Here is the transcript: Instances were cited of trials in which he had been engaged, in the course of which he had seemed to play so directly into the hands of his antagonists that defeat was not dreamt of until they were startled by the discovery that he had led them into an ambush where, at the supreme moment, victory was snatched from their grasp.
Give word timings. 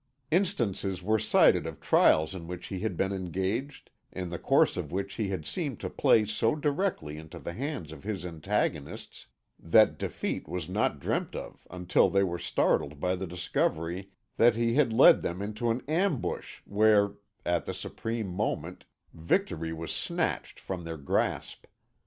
Instances 0.31 1.03
were 1.03 1.19
cited 1.19 1.67
of 1.67 1.79
trials 1.79 2.33
in 2.33 2.47
which 2.47 2.65
he 2.69 2.79
had 2.79 2.97
been 2.97 3.11
engaged, 3.11 3.91
in 4.11 4.31
the 4.31 4.39
course 4.39 4.75
of 4.75 4.91
which 4.91 5.13
he 5.13 5.27
had 5.29 5.45
seemed 5.45 5.79
to 5.79 5.91
play 5.91 6.25
so 6.25 6.55
directly 6.55 7.19
into 7.19 7.37
the 7.37 7.53
hands 7.53 7.91
of 7.91 8.03
his 8.03 8.25
antagonists 8.25 9.27
that 9.59 9.99
defeat 9.99 10.47
was 10.47 10.67
not 10.67 10.99
dreamt 10.99 11.35
of 11.35 11.67
until 11.69 12.09
they 12.09 12.23
were 12.23 12.39
startled 12.39 12.99
by 12.99 13.15
the 13.15 13.27
discovery 13.27 14.09
that 14.37 14.55
he 14.55 14.73
had 14.73 14.91
led 14.91 15.21
them 15.21 15.39
into 15.39 15.69
an 15.69 15.83
ambush 15.87 16.61
where, 16.65 17.13
at 17.45 17.67
the 17.67 17.73
supreme 17.75 18.25
moment, 18.27 18.85
victory 19.13 19.71
was 19.71 19.91
snatched 19.91 20.59
from 20.59 20.83
their 20.83 20.97
grasp. 20.97 21.67